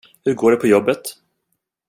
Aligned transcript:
Hur 0.25 0.33
går 0.33 0.51
det 0.51 0.57
på 0.57 0.67
jobbet? 0.67 1.01